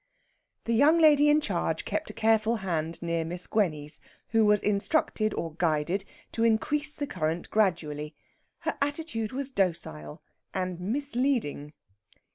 The 0.65 0.73
young 0.73 0.97
lady 0.97 1.29
in 1.29 1.41
charge 1.41 1.85
kept 1.85 2.09
a 2.09 2.13
careful 2.13 2.55
hand 2.55 3.03
near 3.03 3.23
Miss 3.23 3.45
Gwenny's, 3.45 4.01
who 4.29 4.47
was 4.47 4.63
instructed 4.63 5.31
or 5.35 5.53
guided 5.53 6.05
to 6.31 6.43
increase 6.43 6.95
the 6.95 7.05
current 7.05 7.51
gradually. 7.51 8.15
Her 8.61 8.75
attitude 8.81 9.31
was 9.31 9.51
docile 9.51 10.23
and 10.55 10.79
misleading. 10.79 11.73